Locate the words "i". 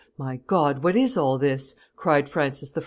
2.75-2.79